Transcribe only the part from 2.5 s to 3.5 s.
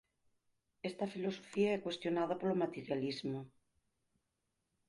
materialismo.